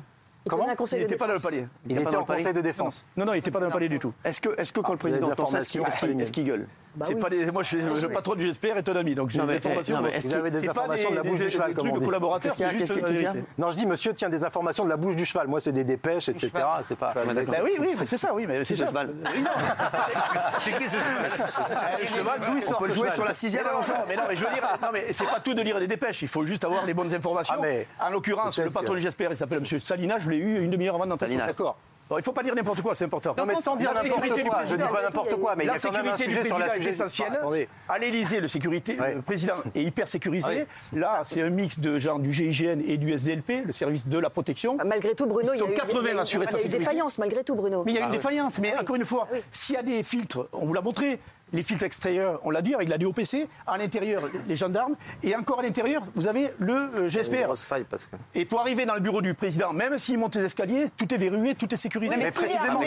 Hein. 0.46 0.50
Comment 0.50 0.66
Il 0.92 0.98
n'était 0.98 1.16
pas 1.16 1.26
dans 1.26 1.34
le 1.34 1.40
palais. 1.40 1.66
Il 1.86 1.94
pas 1.96 2.02
était 2.02 2.10
dans 2.12 2.20
en 2.20 2.24
conseil 2.24 2.52
de 2.52 2.60
défense. 2.60 3.06
Non, 3.16 3.24
non, 3.24 3.32
il 3.32 3.36
n'était 3.36 3.50
pas 3.50 3.60
dans 3.60 3.66
le 3.66 3.72
palais 3.72 3.88
du 3.88 3.98
tout. 3.98 4.12
Est-ce 4.24 4.40
que, 4.40 4.60
est-ce 4.60 4.72
que 4.72 4.80
quand 4.80 4.92
le 4.92 4.98
président 4.98 5.26
des 5.26 5.32
entend 5.32 5.46
ça, 5.46 5.58
est-ce 5.60 6.32
qu'il 6.32 6.44
gueule 6.44 6.66
c'est 7.02 7.16
pas 7.16 7.28
des- 7.30 7.50
moi, 7.50 7.62
je 7.62 7.68
suis 7.68 7.78
le 7.80 8.08
patron 8.08 8.34
du 8.34 8.46
GSPR 8.46 8.76
est 8.76 8.88
un 8.88 8.96
ami, 8.96 9.14
donc 9.14 9.30
j'ai 9.30 9.40
des 9.40 9.52
eh, 9.52 9.56
informations. 9.56 10.00
Vous 10.00 10.50
des 10.50 10.66
pas 10.66 10.70
informations 10.70 11.10
de 11.10 11.16
la 11.16 11.22
bouche 11.22 11.40
du 11.40 11.50
cheval, 11.50 11.74
comme 11.74 11.90
on 11.90 11.98
de 11.98 12.04
dit. 12.04 12.06
a 12.06 12.54
c'est 12.54 12.70
juste 12.70 12.78
Qu'est-ce 12.78 12.92
la 12.92 13.08
qu'il 13.08 13.16
y 13.16 13.26
a 13.26 13.32
vérité. 13.32 13.48
Non, 13.58 13.70
je 13.70 13.76
dis, 13.76 13.86
monsieur 13.86 14.12
tient 14.14 14.28
des 14.28 14.44
informations 14.44 14.84
de 14.84 14.90
la 14.90 14.96
bouche 14.96 15.16
du 15.16 15.24
cheval. 15.24 15.48
Moi, 15.48 15.60
c'est 15.60 15.72
des 15.72 15.84
dépêches, 15.84 16.28
etc. 16.28 16.50
C'est 16.82 16.96
pas. 16.96 17.12
Ah. 17.16 17.34
Bah 17.34 17.58
oui, 17.64 17.72
oui, 17.80 17.96
mais 17.98 18.06
c'est 18.06 18.16
ça, 18.16 18.32
oui, 18.32 18.44
mais 18.46 18.64
c'est 18.64 18.76
ce 18.76 18.84
ça. 18.84 18.88
cheval 18.88 19.14
Oui, 19.34 19.42
non. 19.42 19.50
C'est 20.60 20.72
qui 20.72 20.84
ce 20.84 20.96
cheval 20.96 21.98
Le 22.00 22.06
cheval, 22.06 22.40
d'où 22.40 22.56
il 22.56 22.74
On 22.74 22.78
peut 22.78 22.92
jouer 22.92 23.10
sur 23.10 23.24
la 23.24 23.34
sixième 23.34 23.64
non, 23.64 23.80
mais 24.08 24.16
non, 24.16 24.22
mais 24.28 24.36
je 24.36 24.44
veux 24.44 24.52
dire, 24.52 24.78
non, 24.80 24.88
mais 24.92 25.12
c'est 25.12 25.24
pas 25.24 25.40
tout 25.40 25.54
de 25.54 25.62
lire 25.62 25.78
des 25.80 25.86
dépêches. 25.86 26.22
Il 26.22 26.28
faut 26.28 26.44
juste 26.44 26.64
avoir 26.64 26.86
les 26.86 26.94
bonnes 26.94 27.12
informations. 27.12 27.54
Ah, 27.58 27.62
mais 27.62 27.86
En 28.00 28.10
l'occurrence, 28.10 28.58
le 28.58 28.70
patron 28.70 28.94
du 28.94 29.00
GSPR, 29.00 29.30
il 29.30 29.36
s'appelle 29.36 29.58
M. 29.58 29.78
Salina. 29.78 30.18
Je 30.18 30.30
l'ai 30.34 30.40
eu 30.40 30.64
une 30.64 30.70
demi-heure 30.70 30.94
avant 30.96 31.06
d'entrer. 31.06 31.34
D'accord. 31.36 31.76
Bon, 32.10 32.18
il 32.18 32.22
faut 32.22 32.32
pas 32.32 32.42
dire 32.42 32.54
n'importe 32.54 32.82
quoi, 32.82 32.94
c'est 32.94 33.06
important. 33.06 33.34
Non, 33.38 33.46
mais 33.46 33.54
sans 33.56 33.76
dire 33.76 33.88
La 33.94 34.02
n'importe 34.02 34.20
sécurité 34.20 34.42
du 34.42 34.50
quoi. 34.50 34.58
Je 34.64 34.72
dis 34.72 34.74
président. 34.76 34.94
pas 34.94 35.02
n'importe 35.04 35.34
quoi, 35.36 35.56
mais 35.56 35.64
il 35.64 35.66
y 35.68 35.70
la 35.70 35.74
a 35.74 35.78
quand 35.78 35.90
même 35.92 36.06
un 36.08 36.16
sécurité 36.18 36.26
du 36.26 36.32
sur 36.32 36.40
président 36.58 36.58
la 36.58 36.76
est 36.76 36.86
essentielle. 36.86 37.40
Bah. 37.42 37.48
À 37.88 37.98
l'Élysée, 37.98 38.40
le, 38.40 38.48
sécurité, 38.48 39.00
Ouais. 39.00 39.14
le 39.14 39.22
président 39.22 39.54
est 39.74 39.82
hyper 39.84 40.06
sécurisé. 40.06 40.50
Ouais. 40.50 40.66
Là, 40.92 41.22
c'est 41.24 41.40
un 41.40 41.48
mix 41.48 41.78
de 41.80 41.98
genre 41.98 42.18
du 42.18 42.30
GIGN 42.30 42.80
et 42.86 42.98
du 42.98 43.10
SDLP, 43.10 43.64
le 43.64 43.72
service 43.72 44.06
de 44.06 44.18
la 44.18 44.28
protection. 44.28 44.76
Malgré 44.84 45.14
tout, 45.14 45.24
Bruno, 45.24 45.52
Ils 45.54 45.56
il 45.56 45.60
y 45.60 45.62
a 45.62 45.66
sont 45.66 45.72
eu, 45.72 45.74
80 45.76 46.00
il 46.02 46.04
y 46.04 46.10
a 46.10 46.14
eu- 46.14 46.18
assurés 46.18 46.44
il 46.44 46.48
y 46.48 46.50
sa 46.50 46.56
a 46.56 46.58
eu 46.58 46.62
sécurité. 46.64 46.78
défaillance, 46.78 47.18
malgré 47.18 47.42
tout, 47.42 47.54
Bruno. 47.54 47.84
Mais 47.86 47.92
il 47.92 47.94
y 47.94 47.98
a 47.98 48.02
Ah 48.02 48.06
une 48.08 48.12
défaillance. 48.12 48.58
Mais 48.58 48.74
encore 48.78 48.96
une 48.96 49.06
fois, 49.06 49.26
s'il 49.50 49.74
y 49.76 49.78
a 49.78 49.82
des 49.82 50.02
filtres, 50.02 50.46
on 50.52 50.66
vous 50.66 50.74
l'a 50.74 50.82
montré, 50.82 51.18
les 51.54 51.62
filtres 51.62 51.84
extérieurs, 51.84 52.40
on 52.44 52.50
l'a 52.50 52.62
dit 52.62 52.74
avec 52.74 52.88
la 52.88 52.98
DOPC, 52.98 53.48
à 53.66 53.78
l'intérieur, 53.78 54.22
les 54.48 54.56
gendarmes, 54.56 54.96
et 55.22 55.34
encore 55.36 55.60
à 55.60 55.62
l'intérieur, 55.62 56.02
vous 56.14 56.26
avez 56.26 56.52
le 56.58 56.74
euh, 56.74 57.08
GSPR. 57.08 57.46
Parce 57.88 58.06
que. 58.06 58.16
Et 58.34 58.44
pour 58.44 58.60
arriver 58.60 58.84
dans 58.86 58.94
le 58.94 59.00
bureau 59.00 59.22
du 59.22 59.34
président, 59.34 59.72
même 59.72 59.96
s'il 59.96 60.18
monte 60.18 60.36
les 60.36 60.44
escaliers, 60.44 60.88
tout 60.96 61.12
est 61.14 61.16
verrouillé, 61.16 61.54
tout 61.54 61.72
est 61.72 61.76
sécurisé. 61.76 62.16
Mais 62.16 62.30
précisément, 62.32 62.80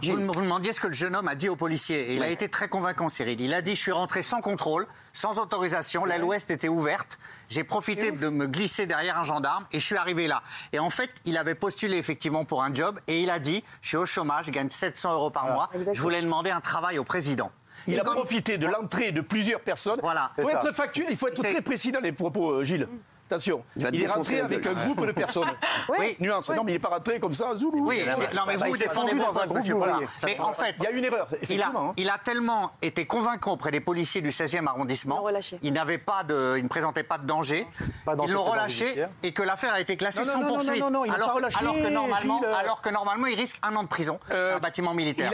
vous, 0.00 0.42
demandiez 0.42 0.72
ce 0.72 0.80
que 0.80 0.86
le 0.86 0.92
jeune 0.94 1.14
homme 1.14 1.28
a 1.28 1.34
dit 1.34 1.48
au 1.48 1.56
policier. 1.56 2.12
Et 2.12 2.16
il 2.16 2.22
a 2.22 2.28
été 2.28 2.48
très 2.48 2.68
convaincant, 2.68 3.08
Cyril. 3.08 3.40
Il 3.40 3.52
a 3.52 3.60
dit 3.60 3.76
Je 3.76 3.80
suis 3.80 3.92
rentré 3.92 4.22
sans 4.22 4.40
contrôle, 4.40 4.86
sans 5.12 5.38
autorisation. 5.38 6.06
L'aile 6.06 6.24
ouest 6.24 6.50
était 6.50 6.68
ouverte. 6.68 7.18
J'ai 7.50 7.64
profité 7.64 8.12
de 8.12 8.28
me 8.30 8.46
glisser 8.46 8.86
derrière 8.86 9.18
un 9.18 9.24
gendarme 9.24 9.66
et 9.72 9.78
je 9.78 9.84
suis 9.84 9.96
arrivé 9.96 10.26
là. 10.26 10.42
Et 10.72 10.78
en 10.78 10.88
fait, 10.88 11.10
il 11.26 11.36
avait 11.36 11.54
postulé 11.54 11.98
effectivement 11.98 12.46
pour 12.46 12.62
un 12.62 12.72
job 12.72 12.98
et 13.06 13.22
il 13.22 13.28
a 13.28 13.38
dit 13.38 13.62
Je 13.82 13.88
suis 13.88 13.96
au 13.98 14.06
chômage, 14.06 14.46
je 14.46 14.50
gagne 14.50 14.70
700 14.70 15.12
euros 15.12 15.30
par 15.30 15.41
mois. 15.46 15.68
exactement. 15.72 15.94
Je 15.94 16.02
voulais 16.02 16.22
demander 16.22 16.50
un 16.50 16.60
travail 16.60 16.98
au 16.98 17.04
président. 17.04 17.50
Il 17.88 17.94
Et 17.94 18.00
a 18.00 18.02
comme- 18.04 18.14
profité 18.14 18.58
de 18.58 18.66
l'entrée 18.66 19.10
de 19.12 19.20
plusieurs 19.20 19.60
personnes. 19.60 19.98
Voilà. 20.02 20.30
Il 20.38 20.44
faut 20.44 20.50
être 20.50 20.72
factuel, 20.72 21.06
il 21.10 21.16
faut 21.16 21.28
être 21.28 21.42
très 21.42 21.60
précis 21.62 21.90
dans 21.90 22.00
les 22.00 22.12
propos, 22.12 22.50
euh, 22.60 22.64
Gilles. 22.64 22.86
Attention, 23.32 23.64
Il 23.76 24.02
est 24.02 24.06
rentré 24.06 24.40
avec 24.40 24.66
un 24.66 24.74
groupe 24.74 25.06
de 25.06 25.12
personnes. 25.12 25.48
Oui. 25.98 26.16
Nuance, 26.20 26.50
non, 26.50 26.64
mais 26.64 26.72
il 26.72 26.74
n'est 26.74 26.78
pas 26.80 26.88
rentré 26.88 27.18
comme 27.18 27.32
ça, 27.32 27.54
zoulou. 27.56 27.86
Oui, 27.88 28.02
non, 28.06 28.42
mais 28.46 28.56
vous 28.56 28.66
il 28.66 28.76
s'est 28.76 28.86
défendez 28.88 29.14
dans 29.14 29.38
un 29.38 29.46
groupe 29.46 29.62
d'ouvriers. 29.66 30.06
Mais 30.24 30.40
en 30.40 30.52
fait, 30.52 30.74
Il 30.78 30.84
y 30.84 30.86
a 30.86 30.90
une 30.90 31.04
erreur, 31.04 31.26
Il 31.30 31.34
a, 31.34 31.38
effectivement. 31.42 31.88
hein. 31.90 31.94
il 31.96 32.08
a 32.10 32.18
tellement 32.22 32.70
été 32.82 33.04
convaincant 33.06 33.52
auprès 33.52 33.70
des 33.70 33.80
policiers 33.80 34.20
du 34.20 34.28
16e 34.30 34.66
arrondissement. 34.66 35.24
Il 35.62 35.72
n'avait 35.72 35.98
pas 35.98 36.22
de, 36.24 36.54
il 36.58 36.62
ne 36.64 36.68
présentait 36.68 37.02
pas 37.02 37.18
de 37.18 37.26
danger. 37.26 37.66
Pas 38.04 38.14
Ils 38.26 38.32
l'ont 38.32 38.44
relâché 38.44 39.06
et 39.22 39.32
que 39.32 39.42
l'affaire 39.42 39.74
a 39.74 39.80
été 39.80 39.96
classée 39.96 40.20
Non, 40.20 40.26
non, 40.26 40.32
sans 40.32 40.38
non, 40.40 40.46
non, 40.46 40.54
poursuite. 40.54 40.80
non, 40.82 40.90
non, 40.90 41.02
alors, 41.02 41.28
pas 41.28 41.34
relâché, 41.34 41.58
alors 41.60 41.74
que 41.74 41.88
normalement, 41.88 42.40
alors 42.56 42.80
que 42.80 42.90
normalement, 42.90 43.26
il 43.26 43.36
risque 43.36 43.58
un 43.62 43.74
an 43.76 43.82
de 43.82 43.88
prison. 43.88 44.18
Euh, 44.30 44.56
un 44.56 44.60
bâtiment 44.60 44.94
militaire. 44.94 45.30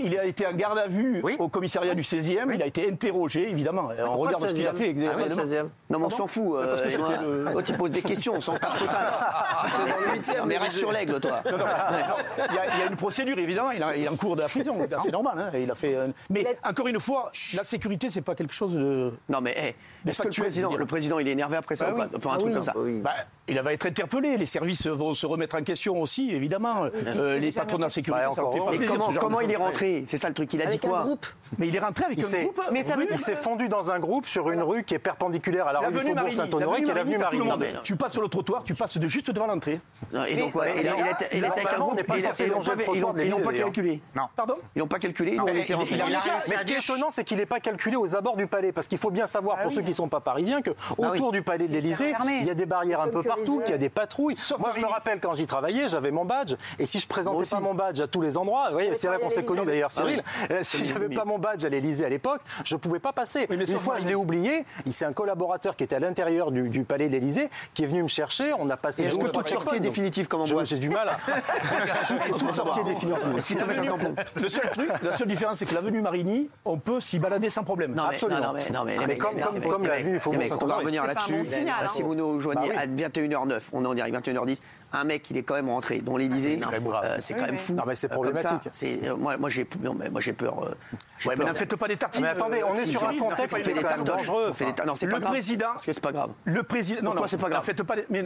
Il 0.00 0.18
a 0.18 0.24
été 0.24 0.46
en 0.46 0.52
garde 0.52 0.78
à 0.78 0.86
vue 0.86 1.22
au 1.38 1.48
commissariat 1.48 1.94
du 1.94 2.02
16e, 2.02 2.52
il 2.54 2.62
a 2.62 2.66
été 2.66 2.88
interrogé, 2.90 3.48
évidemment. 3.50 3.88
On 4.06 4.16
regarde 4.18 4.48
ce 4.48 4.54
qu'il 4.54 4.66
a 4.66 4.72
fait. 4.72 4.94
Ah 5.10 5.16
réellement. 5.16 5.68
Non, 5.98 6.06
mais 6.08 6.14
on 6.14 6.16
s'en 6.16 6.26
fout. 6.26 6.56
euh, 6.58 7.44
le- 7.46 7.52
Toi, 7.52 7.62
tu 7.62 7.72
poses 7.74 7.90
des 7.90 8.02
questions, 8.02 8.34
on 8.36 8.40
s'en 8.40 8.54
tape 8.54 8.78
total. 8.78 9.06
Non, 10.38 10.46
mais 10.46 10.58
reste 10.58 10.76
sur 10.78 10.92
l'aigle, 10.92 11.20
toi. 11.20 11.42
Non, 11.50 11.58
non, 11.58 11.64
il, 12.50 12.54
y 12.54 12.58
a, 12.58 12.74
il 12.74 12.80
y 12.80 12.82
a 12.82 12.86
une 12.86 12.96
procédure, 12.96 13.38
évidemment. 13.38 13.70
Il, 13.72 13.82
a- 13.82 13.96
il 13.96 14.04
est 14.04 14.08
en 14.08 14.16
cours 14.16 14.36
de 14.36 14.42
la 14.42 14.48
prison. 14.48 14.74
C'est 15.02 15.12
normal. 15.12 15.34
hein, 15.38 15.50
il 15.58 15.70
a 15.70 15.74
fait. 15.74 15.96
un- 15.96 16.12
Mais 16.30 16.46
encore 16.64 16.86
une 16.88 17.00
fois, 17.00 17.30
la 17.56 17.64
sécurité, 17.64 18.08
c'est 18.10 18.22
pas 18.22 18.34
quelque 18.34 18.54
chose 18.54 18.72
de. 18.74 19.12
Non, 19.28 19.40
mais 19.40 19.54
hey, 19.56 19.74
est-ce 20.06 20.22
que 20.22 20.28
le 20.28 20.86
président, 20.86 21.16
le 21.16 21.20
il 21.22 21.28
est 21.28 21.32
énervé 21.32 21.56
après 21.56 21.76
ça 21.76 21.86
Bah 21.86 21.92
ou 21.92 21.96
pas 21.96 22.08
oui. 22.12 22.20
Pour 22.20 22.32
un 22.32 22.38
truc 22.38 22.52
comme 22.54 22.62
ça 22.64 22.74
Bah, 22.76 23.10
il 23.46 23.60
va 23.60 23.72
être 23.72 23.86
interpellé. 23.86 24.36
Les 24.36 24.46
services 24.46 24.86
vont 24.86 25.14
se 25.14 25.26
remettre 25.26 25.56
en 25.56 25.62
question 25.62 26.00
aussi, 26.00 26.30
évidemment. 26.34 26.84
Euh, 26.84 27.38
les 27.38 27.52
patrons 27.52 27.76
de 27.78 27.82
la 27.82 27.88
sécurité, 27.88 28.24
Bah, 28.28 28.34
ça 28.34 28.42
fait 28.52 28.58
pas 28.58 28.70
plaisir. 28.70 28.88
comment, 28.98 29.12
comment 29.18 29.40
il 29.40 29.50
est 29.50 29.56
rentré? 29.56 30.04
C'est 30.06 30.18
ça 30.18 30.28
le 30.28 30.34
truc. 30.34 30.52
Il 30.54 30.62
a 30.62 30.66
dit 30.66 30.78
quoi? 30.78 31.02
groupe. 31.02 31.26
Mais 31.58 31.68
il 31.68 31.76
est 31.76 31.80
rentré 31.80 32.04
avec 32.06 32.18
Il 32.18 32.24
un 32.24 32.28
s'est- 32.28 32.42
groupe. 32.42 32.60
Mais 32.72 32.82
ça 32.84 32.94
veut 32.94 33.00
rue- 33.02 33.06
dire- 33.06 33.16
Il 33.16 33.18
s'est 33.22 33.36
fondu 33.36 33.68
dans 33.68 33.90
un 33.90 33.98
groupe 33.98 34.26
sur 34.26 34.50
une 34.50 34.62
rue 34.62 34.84
qui 34.84 34.94
est 34.94 34.98
perpendiculaire 34.98 35.66
à 35.68 35.72
la 35.72 35.80
rue 35.80 35.87
du 35.90 35.96
L'avenue 35.96 36.10
Faubourg 36.10 36.14
Marigny, 36.14 36.36
Saint-Honoré, 36.36 36.82
qui 36.82 36.90
est 36.90 36.94
l'avenue 36.94 37.18
Marigny. 37.18 37.40
monde. 37.44 37.50
Non, 37.50 37.56
mais- 37.58 37.72
Tu 37.82 37.96
passes 37.96 38.12
sur 38.12 38.22
le 38.22 38.28
trottoir, 38.28 38.64
tu 38.64 38.74
passes 38.74 38.98
de 38.98 39.08
juste 39.08 39.30
devant 39.30 39.46
l'entrée. 39.46 39.80
Et 40.28 40.36
donc, 40.36 40.52
il, 40.74 40.80
était 40.80 41.46
avec 41.46 41.66
un 41.66 41.78
groupe. 41.78 42.00
Ils 43.24 43.30
n'ont 43.30 43.40
pas, 43.40 43.52
calculé. 43.52 44.00
Non. 44.14 44.22
Pardon 44.36 44.54
Ils 44.74 44.78
l'ont 44.80 44.86
pas 44.86 44.98
calculé, 44.98 45.32
ils 45.32 45.38
l'ont 45.38 45.44
mais 45.44 45.52
laissé 45.54 45.74
rentrer. 45.74 45.98
ce 45.98 46.64
qui 46.64 46.72
est 46.74 46.78
étonnant, 46.78 47.10
c'est 47.10 47.24
qu'il 47.24 47.38
n'est 47.38 47.46
pas 47.46 47.60
calculé 47.60 47.96
aux 47.96 48.16
abords 48.16 48.36
du 48.36 48.46
palais, 48.46 48.72
parce 48.72 48.88
qu'il 48.88 48.98
faut 48.98 49.10
bien 49.10 49.26
savoir, 49.26 49.58
pour 49.62 49.72
ceux 49.72 49.82
qui 49.82 49.88
ne 49.90 49.94
sont 49.94 50.08
pas 50.08 50.20
parisiens, 50.20 50.62
que 50.62 50.70
autour 50.96 51.32
du 51.32 51.42
palais 51.42 51.68
de 51.68 51.72
l'Élysée, 51.72 52.12
il 52.40 52.46
y 52.46 52.50
a 52.50 52.54
des 52.54 52.66
barrières 52.66 53.00
un 53.00 53.08
peu 53.08 53.22
partout, 53.22 53.60
qu'il 53.60 53.70
y 53.72 53.74
a 53.74 53.78
des 53.78 53.88
patrouilles. 53.88 54.36
Moi, 54.58 54.70
je 54.74 54.80
me 54.80 54.86
rappelle 54.86 55.20
quand 55.20 55.34
j'y 55.34 55.46
travaillais, 55.46 55.88
j'avais 55.88 56.10
mon 56.10 56.24
badge, 56.24 56.54
et 56.78 56.86
si 56.86 56.98
je 56.98 57.06
présentais 57.06 57.48
pas 57.48 57.60
mon 57.60 57.74
badge 57.74 58.00
à 58.00 58.06
tous 58.06 58.20
les 58.20 58.36
endroits, 58.36 58.66
vous 58.68 58.72
voyez, 58.74 58.90
Mais 58.90 58.94
c'est 58.96 59.08
là 59.10 59.18
qu'on 59.18 59.30
s'est 59.30 59.44
connus 59.44 59.64
d'ailleurs, 59.64 59.90
Ah. 59.96 60.00
Cyril. 60.00 60.22
Si 60.62 60.84
j'avais 60.84 61.08
pas 61.08 61.24
mon 61.24 61.38
badge 61.38 61.64
à 61.64 61.68
l'Élysée 61.68 62.04
à 62.04 62.08
l'époque, 62.08 62.40
je 62.64 62.76
pouvais 62.76 62.98
pas 62.98 63.12
passer. 63.12 63.46
mais 63.48 63.56
Une 63.56 63.66
fois, 63.78 63.98
je 63.98 64.06
l'ai 64.08 64.14
oublié. 64.14 64.64
C'est 64.88 65.04
un 65.04 65.12
collaborateur 65.12 65.67
qui 65.76 65.84
était 65.84 65.96
à 65.96 66.00
l'intérieur 66.00 66.50
du, 66.50 66.68
du 66.68 66.84
palais 66.84 67.08
de 67.08 67.12
l'Élysée 67.12 67.48
qui 67.74 67.84
est 67.84 67.86
venu 67.86 68.02
me 68.02 68.08
chercher. 68.08 68.52
On 68.58 68.68
a 68.70 68.76
passé. 68.76 69.04
Est-ce 69.04 69.16
que 69.18 69.26
toute 69.28 69.48
sortie 69.48 69.76
est 69.76 69.80
définitive 69.80 70.28
comme 70.28 70.40
je- 70.46 70.52
emploi 70.52 70.64
J'ai 70.64 70.78
du 70.78 70.88
mal 70.90 71.08
à. 71.08 71.16
Toute 72.28 72.52
sortie 72.52 72.80
est 72.80 72.84
définitive. 72.84 73.34
Est-ce 73.36 73.54
mettent 73.66 73.78
un 73.78 73.84
tampon 73.86 74.14
Le 74.36 74.48
seul 74.48 74.70
truc, 74.70 74.90
la 75.02 75.16
seule 75.16 75.28
différence, 75.28 75.58
c'est 75.58 75.66
que 75.66 75.74
l'avenue 75.74 76.00
Marigny, 76.00 76.48
on 76.64 76.78
peut 76.78 77.00
s'y 77.00 77.18
balader 77.18 77.50
sans 77.50 77.64
problème. 77.64 77.94
Non, 77.94 78.04
mais, 78.08 78.14
Absolument. 78.14 78.40
non, 78.40 78.46
non, 78.46 78.52
mais, 78.54 78.70
non, 78.72 78.84
mais 78.84 78.98
les 78.98 79.06
mais 79.06 79.18
comme- 79.18 79.40
comme- 79.40 79.54
mecs, 79.54 79.62
comme 79.68 79.82
les 79.82 79.88
l'a 79.88 79.94
mecs, 79.96 80.06
vu, 80.06 80.14
il 80.14 80.20
faut 80.20 80.32
on 80.60 80.66
va 80.66 80.76
revenir 80.76 81.06
là-dessus. 81.06 81.34
Bah, 81.64 81.72
hein. 81.82 81.88
Si 81.88 82.02
vous 82.02 82.14
nous 82.14 82.34
rejoignez 82.36 82.74
à 82.76 82.86
21h09, 82.86 83.70
on 83.72 83.84
est 83.84 83.88
en 83.88 83.94
direct 83.94 84.14
21h10. 84.14 84.58
Un 84.92 85.04
mec, 85.04 85.28
il 85.30 85.36
est 85.36 85.42
quand 85.42 85.54
même 85.54 85.68
rentré 85.68 85.98
dans 86.00 86.16
l'Élysée. 86.16 86.58
Euh, 86.62 87.16
c'est 87.18 87.34
quand 87.34 87.44
même 87.44 87.58
fou. 87.58 87.74
Non, 87.74 87.82
mais 87.86 87.94
c'est 87.94 88.10
Euh, 88.10 88.14
problématique. 88.14 88.68
c'est- 88.72 89.06
euh, 89.06 89.16
moi, 89.16 89.36
moi, 89.36 89.50
j'ai, 89.50 89.68
non, 89.82 89.94
mais 89.94 90.08
moi, 90.08 90.20
j'ai 90.22 90.32
peur. 90.32 90.64
euh, 90.64 90.68
Ouais, 90.70 90.74
mais 91.28 91.36
peur. 91.36 91.46
n'en 91.48 91.54
faites 91.54 91.76
pas 91.76 91.88
des 91.88 91.96
tartines. 91.98 92.22
Mais 92.22 92.28
attendez, 92.28 92.62
on 92.64 92.74
est 92.74 92.86
Si, 92.86 92.92
sur 92.92 93.06
un 93.06 93.18
contexte 93.18 93.58
on 93.60 93.62
fait 93.64 93.74
des 93.74 93.82
dangereux. 94.04 94.52
Non, 94.86 94.94
c'est 94.94 95.06
pas 95.06 95.12
Le 95.14 95.20
grave. 95.20 95.32
président- 95.32 95.66
Parce 95.72 95.84
que 95.84 95.92
c'est 95.92 96.00
pas 96.02 96.12
grave. 96.12 96.30
Le 96.44 96.62
président. 96.62 97.00
Non, 97.02 97.10
Pourquoi 97.10 97.20
non, 97.22 97.28
c'est 97.28 97.36
pas 97.38 97.50
grave 97.50 97.64
faites 97.64 97.82
pas 97.82 97.96
des. 97.96 98.06
Mais 98.08 98.24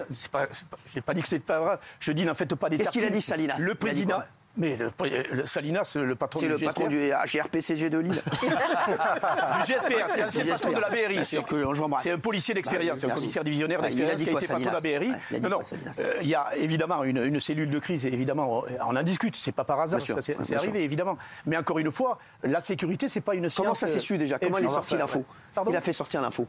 J'ai 0.87 1.01
pas 1.01 1.15
dit 1.15 1.23
que 1.23 1.29
c'est 1.29 1.41
pas 1.41 1.59
grave. 1.59 1.79
Je 1.99 2.13
dis 2.13 2.25
n'en 2.25 2.35
faites 2.35 2.55
pas 2.55 2.69
des. 2.69 2.79
Qu'est-ce 2.79 2.91
qu'il 2.91 3.01
a 3.03 3.05
tartines. 3.07 3.19
dit, 3.19 3.23
Salinas? 3.27 3.59
Le 3.59 3.75
président. 3.75 4.23
Mais 4.55 4.77
le, 4.77 4.93
le 5.33 5.47
Salinas, 5.47 5.97
le 5.99 6.15
patron 6.15 6.41
C'est 6.41 6.47
du 6.47 6.53
le 6.53 6.59
patron 6.59 6.87
du 6.87 7.11
HRPCG 7.11 7.89
de 7.89 7.99
Lille. 7.99 8.13
du 8.33 9.65
GSPR, 9.65 10.09
c'est 10.09 10.21
l'ancien 10.25 10.45
patron 10.45 10.73
de 10.73 10.79
la 10.81 10.91
GSPR. 10.91 11.09
BRI. 11.09 11.99
C'est 11.99 12.11
un 12.11 12.19
policier 12.19 12.53
d'expérience, 12.53 13.01
Bah, 13.01 13.07
c'est 13.09 13.13
un 13.13 13.15
commissaire 13.15 13.45
divisionnaire 13.45 13.81
Bah, 13.81 13.89
dit 13.89 13.97
qui 13.97 14.03
a 14.05 14.13
été 14.13 14.47
patron 14.47 14.59
de 14.59 14.65
la 14.65 14.81
BRI. 14.81 15.13
Non, 15.41 15.49
non, 15.49 15.61
euh, 16.01 16.15
il 16.21 16.29
y 16.29 16.35
a 16.35 16.55
évidemment 16.57 17.03
une, 17.05 17.25
une 17.25 17.41
cellule 17.41 17.71
de 17.71 17.79
crise, 17.79 18.05
évidemment, 18.05 18.65
on 18.87 18.95
en 18.97 19.03
discute, 19.03 19.37
c'est 19.37 19.53
pas 19.53 19.65
par 19.65 19.81
hasard, 19.81 19.99
Bien 19.99 20.05
sûr, 20.05 20.15
ça, 20.17 20.21
c'est 20.21 20.37
c'est 20.39 20.45
sûr. 20.45 20.57
arrivé, 20.59 20.83
évidemment. 20.85 21.17
Mais 21.47 21.57
encore 21.57 21.79
une 21.79 21.91
fois, 21.91 22.19
la 22.43 22.61
sécurité, 22.61 23.09
c'est 23.09 23.23
pas 23.23 23.35
une 23.35 23.49
science. 23.49 23.65
Comment 23.65 23.75
ça 23.75 23.89
s'est 23.89 23.97
euh, 23.97 24.01
su 24.01 24.19
déjà? 24.19 24.39
Comment 24.39 24.59
il 24.59 24.67
est 24.67 24.69
sorti 24.69 24.97
l'info? 24.99 25.25
Il 25.69 25.77
a 25.77 25.81
fait 25.81 25.93
sortir 25.95 26.21
l'info. 26.21 26.47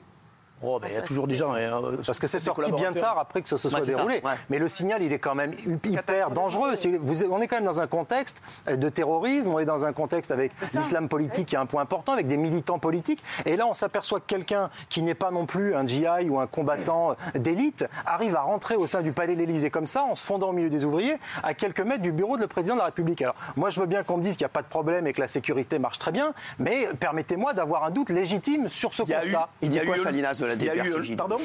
Oh, 0.61 0.79
ben, 0.79 0.87
il 0.89 0.93
y 0.95 0.97
a 0.97 1.01
toujours 1.01 1.27
des 1.27 1.35
gens. 1.35 1.53
euh, 1.55 1.97
Parce 2.05 2.19
que 2.19 2.27
c'est 2.27 2.39
sorti 2.39 2.71
bien 2.71 2.93
tard 2.93 3.17
après 3.19 3.41
que 3.41 3.49
ça 3.49 3.57
se 3.57 3.67
soit 3.69 3.79
Ouais, 3.79 3.85
c'est 3.85 3.91
ça, 3.91 3.97
déroulé. 3.97 4.21
ouais. 4.23 4.31
Mais 4.49 4.59
le 4.59 4.69
signal, 4.69 5.01
il 5.01 5.11
est 5.11 5.19
quand 5.19 5.35
même 5.35 5.53
hyper 5.85 6.29
dangereux. 6.31 6.75
Si 6.77 6.95
vous- 6.95 7.25
on 7.25 7.41
est 7.41 7.47
quand 7.47 7.57
même 7.57 7.65
dans 7.65 7.81
un 7.81 7.87
contexte 7.87 8.41
de 8.67 8.89
terrorisme, 8.89 9.51
on 9.53 9.59
est 9.59 9.65
dans 9.65 9.85
un 9.85 9.91
contexte 9.93 10.31
avec 10.31 10.51
l'islam 10.73 11.09
politique 11.09 11.47
qui 11.47 11.55
est 11.55 11.59
un 11.59 11.65
point 11.65 11.81
important, 11.81 12.13
avec 12.13 12.27
des 12.27 12.37
militants 12.37 12.79
politiques. 12.79 13.21
Et 13.45 13.57
là, 13.57 13.67
on 13.67 13.73
s'aperçoit 13.73 14.19
que 14.21 14.25
quelqu'un 14.25 14.69
qui 14.89 15.01
n'est 15.01 15.15
pas 15.15 15.31
non 15.31 15.45
plus 15.45 15.75
un 15.75 15.85
GI 15.85 16.29
ou 16.29 16.39
un 16.39 16.47
combattant 16.47 17.15
d'élite 17.35 17.85
arrive 18.05 18.35
à 18.35 18.41
rentrer 18.41 18.75
au 18.75 18.87
sein 18.87 19.01
du 19.01 19.11
palais 19.11 19.33
de 19.35 19.39
l'Élysée 19.39 19.69
comme 19.69 19.87
ça, 19.87 20.03
en 20.03 20.15
se 20.15 20.25
fondant 20.25 20.49
au 20.49 20.53
milieu 20.53 20.69
des 20.69 20.85
ouvriers, 20.85 21.17
à 21.43 21.53
quelques 21.53 21.81
mètres 21.81 22.01
du 22.01 22.11
bureau 22.11 22.37
de 22.37 22.41
le 22.41 22.47
président 22.47 22.75
de 22.75 22.79
la 22.79 22.85
République. 22.85 23.21
Alors, 23.21 23.35
moi, 23.57 23.69
je 23.69 23.79
veux 23.79 23.85
bien 23.85 24.03
qu'on 24.03 24.17
me 24.17 24.23
dise 24.23 24.37
qu'il 24.37 24.43
n'y 24.45 24.49
a 24.49 24.49
pas 24.49 24.61
de 24.61 24.67
problème 24.67 25.07
et 25.07 25.13
que 25.13 25.19
la 25.21 25.27
sécurité 25.27 25.77
marche 25.79 25.99
très 25.99 26.11
bien, 26.11 26.33
mais 26.59 26.87
permettez-moi 26.99 27.53
d'avoir 27.53 27.83
un 27.83 27.91
doute 27.91 28.09
légitime 28.09 28.69
sur 28.69 28.93
ce 28.93 29.03
Il 29.03 29.09
y 29.09 29.13
a 29.13 29.19
eu- 29.19 29.31
constat. 29.31 29.49
Il 29.61 29.65
Il 29.65 29.69
dit 29.71 29.77
y 29.77 29.79
a 29.81 29.85
quoi, 29.85 29.97
eu 29.97 29.99
Salinas, 29.99 30.42
de 30.43 30.49
la 30.49 30.55
la 30.55 30.61
Il 30.61 30.65
y 30.65 30.93
a 30.93 31.11
eu, 31.11 31.15
pardon 31.15 31.37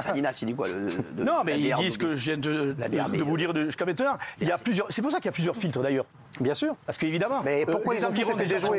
Salinas, 0.00 0.38
il 0.42 0.46
dit 0.46 0.54
quoi 0.54 0.66
le- 0.68 0.88
de- 1.16 1.24
Non, 1.24 1.42
mais 1.44 1.58
ils 1.58 1.74
disent 1.74 1.96
que 1.96 2.14
je 2.14 2.24
viens 2.24 2.36
de, 2.36 2.74
vous 3.22 3.36
dire 3.36 3.52
de- 3.54 3.66
jusqu'à 3.66 3.84
maintenant. 3.84 4.16
Il 4.40 4.48
y 4.48 4.52
a 4.52 4.58
plusieurs. 4.58 4.86
C'est 4.90 5.02
pour 5.02 5.10
ça 5.10 5.18
qu'il 5.18 5.26
y 5.26 5.28
a 5.28 5.32
plusieurs 5.32 5.56
filtres 5.56 5.80
d'ailleurs. 5.80 6.06
Bien 6.40 6.54
sûr. 6.54 6.74
Parce 6.86 6.98
qu'évidemment, 6.98 7.42
Mais 7.44 7.64
pourquoi 7.66 7.94
les 7.94 8.00
ils 8.00 8.06
ont 8.06 8.08
tous 8.10 8.20
environs 8.20 8.32
été 8.34 8.44
déjà 8.44 8.60
sont. 8.60 8.74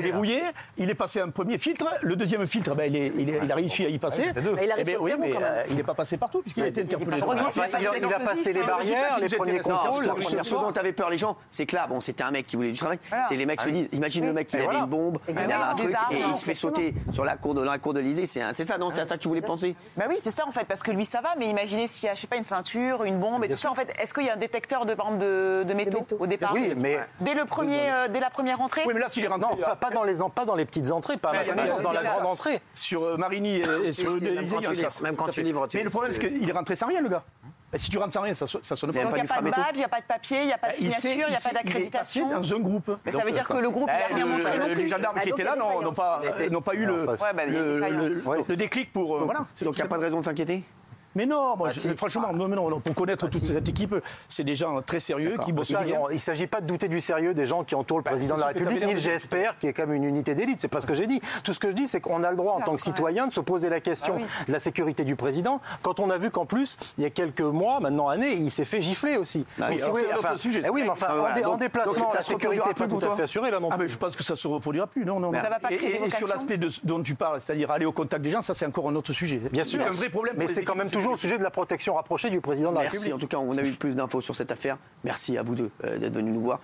Il 0.77 0.89
est 0.89 0.95
passé 0.95 1.21
un 1.21 1.29
premier 1.29 1.57
filtre. 1.57 1.85
Le 2.01 2.15
deuxième 2.15 2.45
filtre, 2.45 2.75
ben, 2.75 2.85
il, 2.91 2.95
est- 2.95 3.11
il 3.17 3.29
est- 3.29 3.39
il 3.43 3.51
a 3.51 3.55
réussi 3.55 3.85
à 3.85 3.89
y 3.89 3.97
passer. 3.97 4.23
Mais 4.35 4.41
il 4.65 4.73
Eh 4.77 4.83
ben, 4.83 4.97
oui, 4.99 5.13
mais 5.19 5.29
quand 5.31 5.39
même. 5.39 5.47
euh, 5.49 5.63
il 5.69 5.75
n'est 5.75 5.83
pas 5.83 5.93
passé 5.93 6.17
partout 6.17 6.41
puisqu'il 6.41 6.63
a 6.63 6.67
été 6.67 6.81
interpellé. 6.81 7.17
Il, 7.17 7.23
a, 7.23 7.97
il 7.97 8.05
a 8.13 8.19
passé 8.19 8.53
les 8.53 8.59
le 8.59 8.65
barrières, 8.65 9.19
les 9.19 9.29
premiers 9.29 9.59
contrôles, 9.59 10.05
ce- 10.21 10.55
dont 10.55 10.71
avait 10.71 10.93
peur 10.93 11.09
les 11.09 11.17
gens, 11.17 11.37
c'est 11.49 11.65
que 11.65 11.75
là, 11.75 11.87
bon, 11.87 11.99
c'était 12.01 12.23
un 12.23 12.31
mec 12.31 12.45
qui 12.47 12.55
voulait 12.55 12.71
du 12.71 12.77
travail. 12.79 12.99
C'est 13.27 13.35
les 13.35 13.45
mecs 13.45 13.61
se 13.61 13.69
disent, 13.69 13.89
imagine 13.91 14.25
le 14.25 14.33
mec 14.33 14.47
qui 14.47 14.57
avait 14.57 14.77
une 14.77 14.85
bombe, 14.85 15.17
il 15.27 15.37
avait 15.37 15.53
un 15.53 15.75
truc 15.75 15.95
et 16.11 16.15
il 16.17 16.21
non, 16.29 16.35
se 16.35 16.45
fait 16.45 16.55
sauter 16.55 16.93
sur 17.11 17.25
la 17.25 17.35
cour 17.35 17.53
de 17.53 17.61
la 17.61 17.77
cour 17.77 17.93
de 17.93 17.99
l'Élysée. 17.99 18.25
C'est 18.25 18.63
ça, 18.63 18.77
non 18.77 18.89
C'est 18.91 19.01
à 19.01 19.07
ça 19.07 19.15
que 19.17 19.21
tu 19.21 19.27
voulais 19.27 19.41
penser? 19.41 19.75
Bah 19.97 20.05
oui, 20.09 20.17
c'est 20.21 20.31
ça 20.31 20.43
en 20.47 20.51
fait, 20.51 20.65
parce 20.65 20.83
que 20.83 20.91
lui 20.91 21.05
ça 21.05 21.21
va, 21.21 21.29
mais 21.37 21.47
imaginez 21.49 21.87
s'il 21.87 22.07
y 22.07 22.09
a, 22.09 22.15
je 22.15 22.21
sais 22.21 22.27
pas, 22.27 22.37
une 22.37 22.43
ceinture, 22.43 23.03
une 23.03 23.17
bombe 23.19 23.43
et 23.45 23.49
tout 23.49 23.57
ça. 23.57 23.71
En 23.71 23.75
fait, 23.75 23.93
est-ce 24.01 24.13
qu'il 24.13 24.25
y 24.25 24.29
a 24.29 24.33
un 24.33 24.37
détecteur 24.37 24.85
de, 24.85 24.93
par 24.93 25.07
exemple, 25.07 25.23
de, 25.25 25.63
de 25.67 25.73
métaux 25.73 26.05
au 26.19 26.27
départ 26.27 26.51
Oui, 26.53 26.73
mais- 26.75 26.99
dès 27.21 27.33
le 27.33 27.44
premier, 27.45 27.91
euh, 27.91 28.07
dès 28.07 28.19
la 28.19 28.29
première 28.29 28.61
entrée? 28.61 28.81
Oui, 28.85 28.93
mais 28.93 28.99
là, 28.99 29.07
s'il 29.07 29.23
est 29.23 29.27
rentré 29.27 29.49
Non, 29.55 29.57
pas, 29.61 29.75
pas 29.75 29.89
dans 29.89 30.03
les, 30.03 30.21
en- 30.21 30.29
pas 30.29 30.45
dans 30.45 30.55
les 30.55 30.65
petites 30.65 30.91
entrées, 30.91 31.17
pas 31.17 31.31
dans 31.83 31.91
la 31.91 32.03
grande 32.03 32.25
entrée. 32.25 32.61
sur 32.73 33.03
euh, 33.03 33.17
Marigny 33.17 33.57
et, 33.57 33.87
et 33.87 33.93
sur 33.93 34.17
si, 34.17 34.23
même 34.25 34.47
quand 34.49 34.59
tu 34.59 34.65
ça. 34.65 34.71
livres, 34.73 35.03
même 35.03 35.15
quand 35.15 35.27
tu 35.29 35.41
livres, 35.43 35.67
tu- 35.67 35.77
Mais 35.77 35.83
le 35.83 35.89
problème, 35.89 36.11
c'est 36.11 36.19
qu'il 36.19 36.49
est 36.49 36.53
rentré 36.53 36.75
sans 36.75 36.87
rien, 36.87 37.01
le 37.01 37.09
gars. 37.09 37.23
Et 37.73 37.77
si 37.77 37.89
tu 37.89 37.97
rentres 37.97 38.13
sans 38.13 38.21
rien, 38.21 38.33
ça, 38.33 38.45
ça 38.47 38.75
sonne 38.75 38.93
pas. 38.93 39.03
Donc 39.03 39.11
il 39.17 39.21
n'y 39.23 39.29
a 39.29 39.33
pas 39.35 39.41
de 39.41 39.49
badge, 39.49 39.65
il 39.73 39.77
n'y 39.79 39.83
a 39.83 39.87
pas 39.89 39.99
de 39.99 40.05
papier, 40.05 40.41
il 40.41 40.47
n'y 40.47 40.53
a 40.53 40.57
pas 40.57 40.69
de 40.69 40.75
s'est- 40.75 40.79
signature, 40.91 41.25
il 41.27 41.31
n'y 41.31 41.35
a 41.35 41.39
pas 41.39 41.51
d'accréditation. 41.51 42.29
dans 42.29 42.53
un 42.55 42.59
groupe. 42.59 42.97
Mais 43.05 43.11
ça 43.11 43.23
veut 43.23 43.31
dire 43.31 43.47
que 43.47 43.57
le 43.57 43.69
groupe 43.69 43.89
Eh, 43.93 43.97
n'a 44.11 44.15
rien 44.15 44.25
le- 44.25 44.31
montré 44.31 44.57
non 44.59 44.67
le- 44.67 44.73
plus. 44.73 44.81
Les 44.83 44.87
gendarmes 44.87 45.15
Ah, 45.17 45.21
qui 45.21 45.29
étaient 45.29 45.43
là 45.43 45.55
n'ont 45.55 46.61
pas, 46.61 46.73
eu 46.75 46.85
le, 46.85 47.05
Ouais, 47.09 47.15
bah, 47.35 47.45
le- 47.45 47.79
le- 47.79 48.47
le 48.47 48.55
déclic 48.55 48.93
pour. 48.93 49.17
euh, 49.17 49.21
voilà. 49.25 49.39
Donc 49.39 49.47
il 49.59 49.75
n'y 49.75 49.81
a 49.81 49.87
pas 49.87 49.97
de 49.97 50.03
raison 50.03 50.19
de 50.21 50.25
s'inquiéter? 50.25 50.63
Mais 51.15 51.25
non, 51.25 51.55
moi, 51.55 51.69
Ah, 51.69 51.73
je- 51.73 51.79
si. 51.79 51.95
franchement, 51.95 52.31
non, 52.33 52.47
mais 52.47 52.55
non, 52.55 52.69
non, 52.69 52.79
pour 52.79 52.93
connaître 52.93 53.27
toute 53.27 53.45
cette 53.45 53.67
équipe, 53.69 53.95
c'est 54.27 54.43
des 54.43 54.55
gens 54.55 54.81
très 54.81 54.99
sérieux 54.99 55.35
qui 55.45 55.51
bossent 55.53 55.71
non, 55.71 56.09
il 56.09 56.13
ne 56.15 56.17
s'agit 56.19 56.47
pas 56.47 56.61
de 56.61 56.67
douter 56.67 56.87
du 56.87 57.01
sérieux 57.01 57.33
des 57.33 57.45
gens 57.45 57.63
qui 57.63 57.75
entourent 57.75 57.97
le 57.99 58.03
président 58.03 58.35
de 58.35 58.41
la 58.41 58.47
République, 58.47 58.85
ni 58.85 58.93
le 58.93 58.99
GSPR, 58.99 59.57
qui 59.59 59.67
est 59.67 59.73
comme 59.73 59.93
une 59.93 60.03
unité 60.03 60.35
d'élite. 60.35 60.59
C'est 60.61 60.67
pas 60.67 60.81
ce 60.81 60.87
que 60.87 60.93
j'ai 60.93 61.07
dit. 61.07 61.21
Tout 61.43 61.53
ce 61.53 61.59
que 61.59 61.69
je 61.69 61.73
dis, 61.73 61.87
c'est 61.87 62.01
qu'on 62.01 62.23
a 62.23 62.29
le 62.31 62.37
droit, 62.37 62.53
en 62.53 62.61
tant 62.61 62.75
que 62.75 62.81
citoyen, 62.81 63.27
de 63.27 63.33
se 63.33 63.39
poser 63.39 63.69
la 63.69 63.79
question 63.79 64.19
de 64.47 64.51
la 64.51 64.59
sécurité 64.59 65.03
du 65.03 65.15
président, 65.15 65.61
quand 65.81 65.99
on 65.99 66.09
a 66.09 66.17
vu 66.17 66.31
qu'en 66.31 66.45
plus, 66.45 66.77
il 66.97 67.03
y 67.03 67.07
a 67.07 67.09
quelques 67.09 67.41
mois, 67.41 67.79
maintenant 67.79 68.09
années, 68.09 68.33
il 68.33 68.51
s'est 68.51 68.65
fait 68.65 68.81
gifler 68.81 69.17
aussi. 69.17 69.45
Bah 69.57 69.67
oui, 69.71 69.79
si 69.79 70.39
sujet. 70.39 70.61
eh 70.65 70.69
oui, 70.69 70.83
mais 70.83 70.89
enfin, 70.89 71.07
Ah, 71.09 71.49
en, 71.49 71.55
déplacement, 71.55 72.07
la 72.13 72.21
sécurité 72.21 72.63
n'est 72.67 72.73
pas 72.73 72.87
tout 72.87 72.99
à 73.01 73.15
fait 73.15 73.23
assurée, 73.23 73.51
là 73.51 73.59
non 73.59 73.69
Ah 73.71 73.75
plus. 73.77 73.83
mais 73.83 73.89
je 73.89 73.97
pense 73.97 74.15
que 74.15 74.23
ça 74.23 74.33
ne 74.33 74.37
se 74.37 74.47
reproduira 74.47 74.87
plus, 74.87 75.05
non, 75.05 75.33
ça 75.33 75.49
va 75.49 75.59
pas 75.59 75.71
et, 75.71 76.09
sur 76.09 76.27
l'aspect 76.27 76.59
dont 76.83 77.01
tu 77.01 77.15
parles, 77.15 77.41
c'est-à-dire 77.41 77.71
aller 77.71 77.85
au 77.85 77.91
contact 77.91 78.21
des 78.23 78.31
gens, 78.31 78.41
ça 78.41 78.53
c'est 78.53 78.65
encore 78.65 78.89
un 78.89 78.95
autre 78.95 79.13
sujet. 79.13 79.37
Bien 79.51 79.63
sûr. 79.63 79.81
C'est 79.81 79.87
un 79.89 79.91
vrai 79.91 80.09
problème. 80.09 80.35
Mais 80.37 80.47
c'est 80.47 80.63
quand 80.63 80.75
même 80.75 80.89
de 80.89 80.99
toujours 81.05 81.15
le 81.15 81.19
sujet 81.19 81.37
de 81.37 81.43
la 81.43 81.51
protection 81.51 81.93
rapprochée 81.93 82.29
du 82.29 82.41
président 82.41 82.71
de 82.71 82.75
la 82.75 82.81
Merci. 82.81 82.97
République. 82.97 83.15
En 83.15 83.19
tout 83.19 83.27
cas, 83.27 83.37
on 83.37 83.57
a 83.57 83.61
eu 83.61 83.73
plus 83.73 83.95
d'infos 83.95 84.21
sur 84.21 84.35
cette 84.35 84.51
affaire. 84.51 84.77
Merci 85.03 85.37
à 85.37 85.43
vous 85.43 85.55
deux 85.55 85.69
euh, 85.83 85.97
d'être 85.99 86.15
venus 86.15 86.33
nous 86.33 86.41
voir. 86.41 86.59